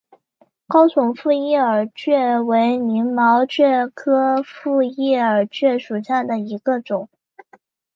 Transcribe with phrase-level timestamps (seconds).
[0.65, 7.07] 高耸复叶耳蕨为鳞毛蕨科复叶耳蕨属下的一个种。